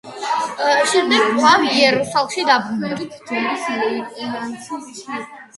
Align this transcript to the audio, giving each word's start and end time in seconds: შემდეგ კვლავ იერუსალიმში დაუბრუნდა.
შემდეგ 0.93 1.27
კვლავ 1.35 1.67
იერუსალიმში 1.67 2.47
დაუბრუნდა. 2.49 5.21